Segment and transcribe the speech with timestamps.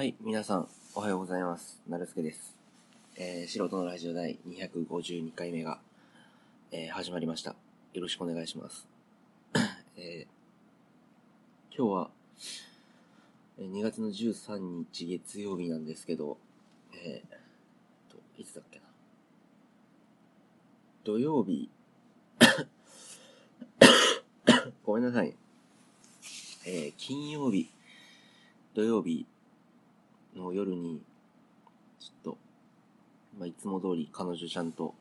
[0.00, 1.78] はい、皆さん、おはようございます。
[1.86, 2.56] なるすけです。
[3.18, 5.78] えー、素人のラジオ第252回目が、
[6.72, 7.54] えー始まりました。
[7.92, 8.88] よろしくお願いします。
[9.98, 12.10] えー今日は、
[13.58, 16.38] えー2月の13日月曜日なんですけど、
[16.94, 18.86] えー、と、いつだっけな。
[21.04, 21.68] 土曜日、
[24.82, 25.36] ごめんなさい。
[26.64, 27.68] えー金曜日、
[28.72, 29.26] 土曜日
[30.36, 31.02] の夜に、
[31.98, 32.38] ちょっと、
[33.38, 34.94] まあ、いつも通り彼女ちゃんと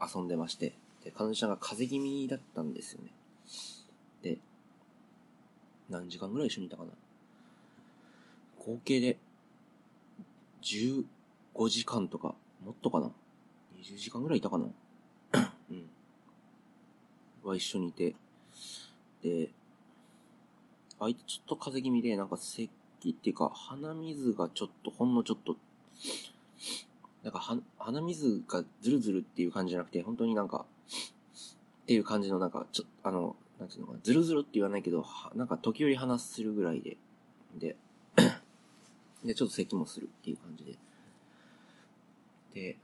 [0.00, 3.10] 遊んでまして、で、彼女ちゃんが風邪気味だったんですよね。
[4.22, 4.38] で、
[5.88, 6.90] 何時間ぐらい一緒にいたかな
[8.58, 9.18] 合計で、
[10.62, 11.04] 15
[11.68, 12.34] 時間とか、
[12.64, 13.10] もっとかな
[13.78, 14.66] ?20 時間ぐらいいたかな
[15.70, 15.88] うん。
[17.42, 18.14] は一緒にいて、
[19.22, 19.50] で、
[20.98, 22.36] 相手ちょっと風邪気味で、なんか
[23.00, 25.56] 咳っていうか、鼻水がちょっと、ほんのちょっと、
[27.22, 30.66] なんかは、鼻水がズルズルっていう感じじゃなくて、本当になんか、
[31.82, 36.96] っていう感じの、なんか、ちょあの、なんていうのかな、ズルズルって言わないけど、なんか時折鼻するぐらいで、
[37.58, 37.76] で、
[39.24, 40.78] で、ちょっと咳もするっていう感じで。
[42.54, 42.78] で、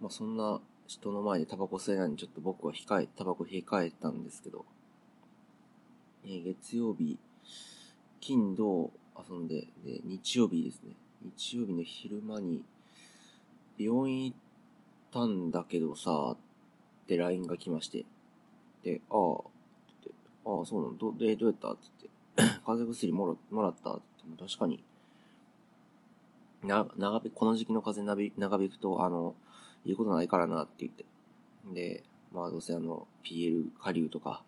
[0.00, 4.64] まあそんな人の前でタバコ吸えないのにちょっと僕は控え、タバコ控えたんですけど、
[6.24, 7.18] えー月曜日、
[8.20, 8.90] 金、土
[9.28, 10.94] 遊んで、で、日曜日ですね。
[11.22, 12.64] 日曜日の昼間に、
[13.78, 14.36] 病院行っ
[15.12, 16.36] たんだけどさ、っ
[17.06, 18.04] て LINE が来まして。
[18.82, 19.42] で、ああ、っ
[20.02, 20.10] て
[20.44, 21.72] ああ、そうなの、ど、で、どうやった？
[21.72, 21.82] って
[22.36, 23.92] 言って、 風邪薬もらもらった？
[23.94, 24.82] って言って確かに、
[26.62, 29.34] な、長引、この時期の風邪長引長引くと、あの、
[29.84, 31.04] 言うことないからなって言って。
[31.72, 34.42] で、まあどうせあの、PL 下流とか、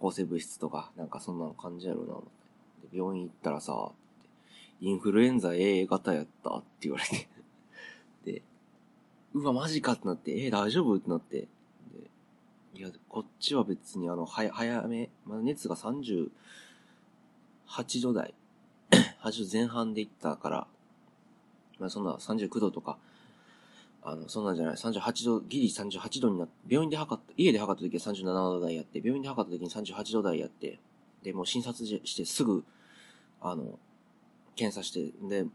[0.00, 2.88] 抗生物質とか、なんかそんなの感じやろうな思って。
[2.90, 3.92] で病院行ったらさ、
[4.82, 7.28] インフルエンザ A 型やったって言われて。
[8.26, 8.42] で、
[9.32, 11.42] うわ、マジかってなって、え、大丈夫ってなって。
[11.42, 11.48] で、
[12.74, 16.30] いや、こっちは別にあの、はや、早め、まだ熱が38
[18.02, 18.34] 度台、
[19.22, 20.66] 8度前半で行ったから、
[21.78, 22.98] まあそんな39度とか、
[24.02, 30.80] あの、そんなんじゃない、38度、ギリ38度になって、病院で測った、家で測った時は37度台やって、病院で測った時に38度台やって、
[31.22, 32.64] で、もう診察してすぐ、
[33.40, 33.78] あの、
[34.56, 35.46] 検査して、で、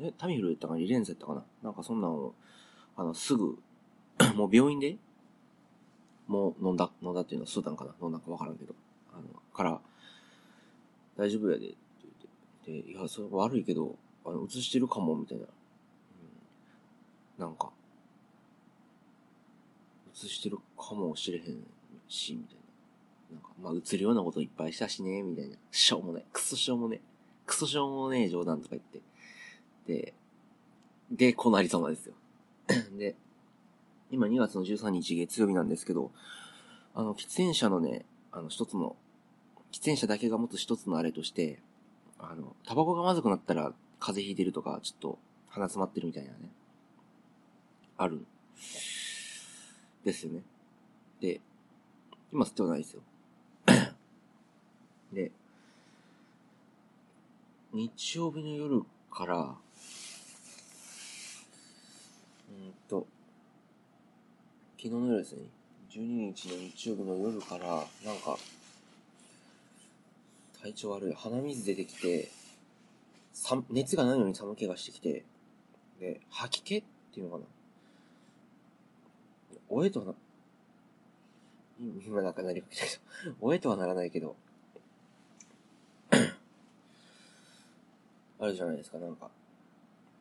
[0.00, 2.34] え、タミフルやったかなリレンザやったかななんかそんなんを、
[2.96, 3.58] あの、すぐ、
[4.34, 4.96] もう病院で、
[6.26, 8.74] もう飲んだ、飲んだっていうのは吸ったんかな飲んだかわからんけど、
[9.12, 9.22] あの、
[9.52, 9.80] から、
[11.16, 11.76] 大丈夫やで、って
[12.66, 15.44] 言って、で、いや、それ悪いけど、あの、移してるかも、みたいな。
[15.44, 17.72] うん、なんか、
[20.14, 21.66] 移してるかもしれへん
[22.08, 22.56] し、みたい
[23.32, 23.36] な。
[23.36, 25.56] なんか、まあ、映るようなこといっぱいしたしね、みたいな。
[25.70, 26.24] しょうもない。
[26.32, 27.00] クソしょうもね。
[27.48, 29.00] クソしょうもねえ冗談とか言って。
[29.86, 30.14] で、
[31.10, 32.14] で、こうなりそうなんですよ。
[32.96, 33.16] で、
[34.10, 36.12] 今2月の13日月曜日なんですけど、
[36.94, 38.96] あの、喫煙者のね、あの、一つの、
[39.72, 41.60] 喫煙者だけが持つ一つのあれとして、
[42.18, 46.36] あの、タバコがまずくなったら風邪ひいてるとか、ちょっと鼻詰まってるみたいなね、
[47.96, 48.26] ある。
[50.04, 50.42] ですよね。
[51.20, 51.40] で、
[52.32, 53.02] 今吸ってはないですよ。
[55.12, 55.32] で、
[57.72, 59.54] 日曜日の夜から、うん
[62.88, 63.06] と、
[64.78, 65.42] 昨日の夜ですね、
[65.90, 66.02] 12
[66.32, 67.84] 日の日曜日の夜から、なん
[68.24, 68.38] か、
[70.62, 71.14] 体調悪い。
[71.14, 72.30] 鼻水出てきて、
[73.34, 75.26] さ熱がないのに寒気がしてきて、
[76.00, 77.44] で、吐き気っていうのかな。
[79.68, 80.14] おえとはな、
[82.06, 82.96] 今なんかなりかけたけ
[83.26, 84.36] ど、 おえとはならないけど、
[88.40, 89.30] あるじゃないですか、なんか、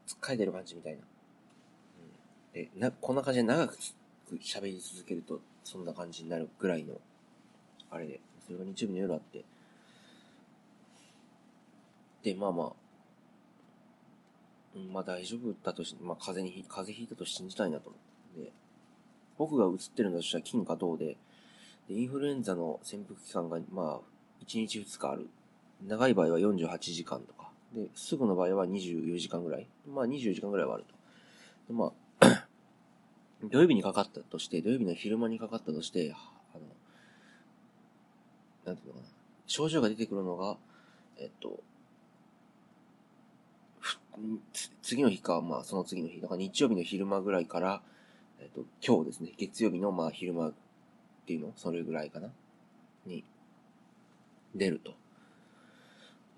[0.06, 1.00] つっかえてる感じみたいな。
[1.00, 3.78] うん、で、な、こんな感じで長く
[4.42, 7.00] 喋り続けると、そんな感じになるぐらいの、
[7.92, 9.44] あれで、それが日曜日の夜あって、
[12.24, 12.72] で、まあまあ、
[14.76, 18.02] うん、まあ大丈夫だとし、まあ風邪に、風邪ひいたと信じたいなと思っ
[18.38, 18.44] て。
[18.46, 18.52] で、
[19.38, 21.18] 僕が映ってるのとしたら金か銅で、
[21.88, 25.30] で、インフルエンザの潜伏期間が、まあ、1日2日ある。
[25.86, 27.47] 長い場合は48時間とか。
[27.74, 29.68] で、すぐの場合は24時間ぐらい。
[29.88, 30.86] まあ24時間ぐらいはある
[31.68, 31.74] と。
[31.74, 32.48] まあ、
[33.44, 36.62] 土曜日にかかったとして、土曜日の昼間にかかったとして、あの、
[38.66, 39.08] なんていうのかな。
[39.46, 40.58] 症状が出てくるのが、
[41.18, 41.64] えっと、
[44.82, 47.82] 次の日か、まあその次の日、だから日曜日の昼間ぐらいから、
[48.40, 50.54] えっと、今日ですね、月曜日のまあ昼間っ
[51.26, 52.30] ていうのそれぐらいかな
[53.06, 53.24] に、
[54.56, 54.94] 出ると。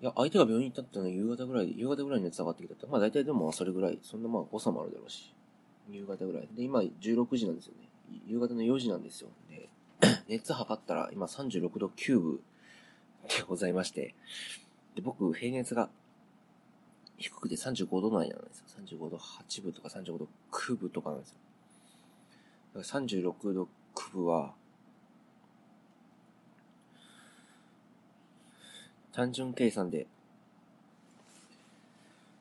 [0.00, 2.86] いや、相手が病院行ったってのは夕方ぐらい、夕方ぐらいに熱上がってきたって。
[2.86, 5.34] まあ大体でもそれぐらい、そんなまあ誤差もあるだろうし。
[5.90, 6.48] 夕方ぐらい。
[6.56, 7.88] で、今16時なんですよね。
[8.26, 9.28] 夕方の4時なんですよ。
[9.48, 9.68] で、
[10.28, 12.40] 熱測ったら今36度9分
[13.28, 14.14] でございまして。
[14.94, 15.90] で、僕、平熱が
[17.18, 18.64] 低くて35度内なんですよ。
[18.82, 21.36] 35度8分とか35度9分とかなんですよ。
[22.74, 24.54] だから36度9分は、
[29.12, 30.06] 単純計算で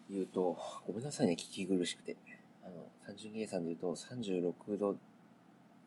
[0.09, 0.57] 言うと、
[0.87, 2.15] ごめんなさいね、聞き苦しくて。
[2.63, 4.95] あの、単純計算で言うと、36度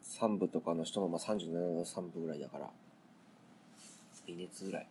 [0.02, 2.70] 3部とかの人の、まあ、37度3部ぐらいだから、
[4.26, 4.86] 微熱ぐらい。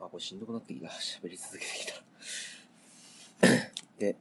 [0.00, 0.88] あ、これしんどくなってきた。
[0.96, 2.06] 喋り続けてきた。
[3.98, 4.16] で、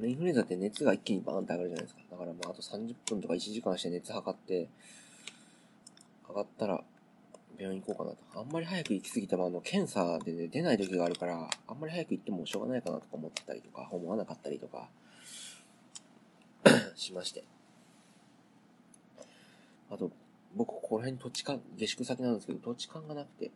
[0.00, 2.02] インフルエンザって熱が一気にバーンって上がるじゃないですか。
[2.10, 4.68] だからまああと30分とか1時間して熱測って、
[6.36, 6.84] がったら
[7.58, 8.40] 病院行こうかなと。
[8.40, 14.88] あんまり早く行き過ぎてもあの、検査で、ね、出ない時があるから、あんまり早く行ってもしょうがないかなとか思ってたりとか、思わなかったりとか、
[16.94, 17.44] しまして。
[19.90, 20.10] あと、
[20.54, 23.50] 僕、ここら辺土地勘、下宿先なんですけど、土地勘がなくて、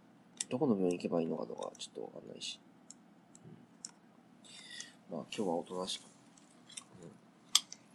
[0.48, 2.58] どこの病院行けばいいのかとか、ちょっとわかんないし。
[5.10, 6.04] うん、まあ、今日はおとなしく。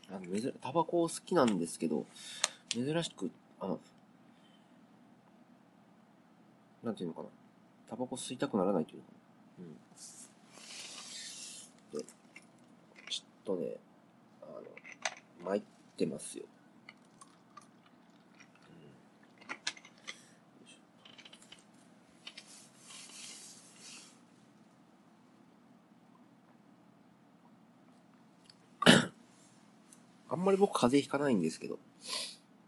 [0.10, 0.16] うん。
[0.16, 2.06] あの、珍、タバコ好きなんですけど、
[2.70, 3.80] 珍しく、あの、
[6.86, 7.30] なんていうのかな。
[7.90, 9.08] タバコ吸いたくならないというか。
[9.60, 9.74] うん。
[11.98, 12.06] で、
[13.10, 13.78] ちょっとね、
[14.44, 15.62] あの、参っ
[15.98, 16.46] てますよ。
[30.30, 31.80] あんまり僕風邪ひかないんですけど、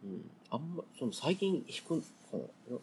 [0.04, 2.08] うん、あんま、その最近ひくか
[2.72, 2.80] な。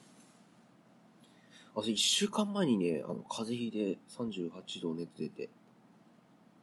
[1.76, 5.48] あ、一週間前にね、あの、風邪ひいて38度熱出て、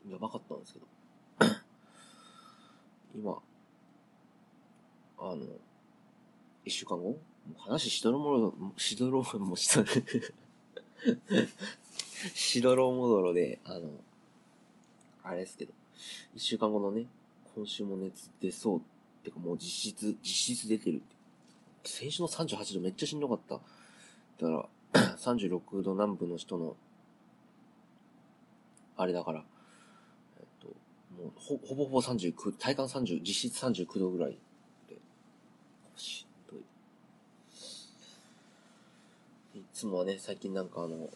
[0.09, 0.85] やばかったんですけど、
[3.15, 3.41] 今、
[5.19, 5.45] あの、
[6.65, 7.17] 一週間後？
[7.57, 9.87] 話しどろもろ、しどろも、しどろ、
[12.33, 13.89] しどろもどろで、あの、
[15.23, 15.73] あれですけど、
[16.35, 17.07] 一週間後のね、
[17.55, 18.81] 今週も熱出そうっ
[19.23, 21.15] てかもう実質、実質出てるって。
[21.83, 23.55] 先週の38度めっちゃしんどかった。
[23.55, 23.61] だ
[24.47, 24.69] から、
[25.17, 26.75] 36度南部の人の、
[28.97, 29.45] あれだから、
[30.39, 30.67] えっと、
[31.15, 34.38] もうほほぼほぼ39、体感30、実質39度ぐらい
[34.89, 34.97] で、
[35.95, 36.57] しんど
[39.55, 39.59] い。
[39.59, 41.09] いつもはね、最近なんかあの、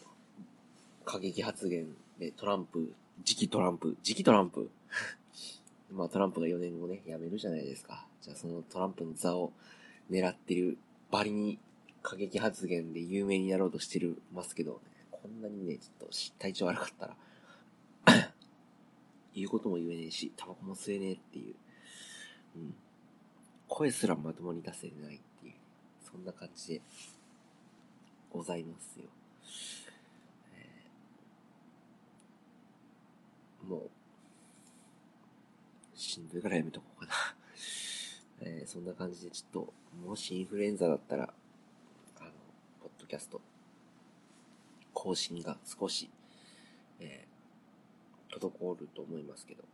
[1.04, 2.94] 過激発言でトランプ、
[3.24, 4.70] 次期トランプ、次期トランプ
[5.92, 8.06] まあトランプが4年後ね、辞めるじゃないですか。
[8.22, 9.52] じゃあそのトランプの座を
[10.10, 10.78] 狙ってる
[11.10, 11.58] バリに
[12.06, 14.80] 過激発言で有名になろうとしてるますけど、
[15.10, 17.16] こんなにね、ちょっと体調悪かったら
[19.34, 21.56] 言うことも言えねえし、タバコも吸えねえっていう、
[22.54, 22.74] うん。
[23.66, 25.54] 声すらまともに出せないっていう、
[26.00, 26.82] そんな感じで
[28.30, 29.06] ございますよ。
[30.54, 33.90] えー、もう、
[35.98, 37.12] しんどいからやめとこうかな
[38.42, 39.74] えー、そんな感じでちょっと、
[40.06, 41.34] もしインフルエンザだったら、
[43.06, 43.40] キャスト、
[44.92, 46.10] 更新が少し、
[47.00, 49.64] えー、滞ると思いますけど、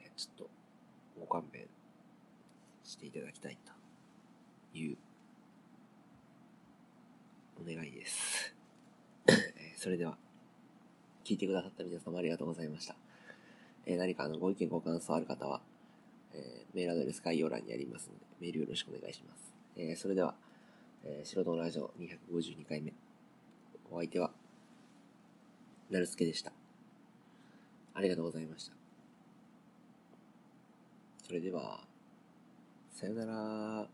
[0.00, 0.50] えー、ちょっと、
[1.20, 1.66] ご勘弁
[2.82, 3.58] していただきたい
[4.72, 4.96] という、
[7.60, 8.54] お願いです。
[9.28, 9.36] えー、
[9.76, 10.16] それでは、
[11.24, 12.96] 聞いてくださった皆様ありがとうございました。
[13.86, 15.60] えー、何かあのご意見ご感想ある方は、
[16.34, 19.52] えー、メールアドレス概要欄にありますので、メールよろしくお願いします。
[19.76, 20.34] えー、それでは、
[21.04, 22.92] えー、白道ラジオ252回目。
[23.90, 24.30] お相手は、
[25.90, 26.52] なるすけでした。
[27.92, 28.72] ありがとうございました。
[31.26, 31.80] それでは、
[32.92, 33.88] さよなら。